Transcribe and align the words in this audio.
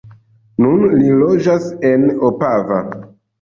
Nun 0.63 0.87
li 1.01 1.11
loĝas 1.23 1.67
en 1.91 2.09
Opava. 2.31 2.81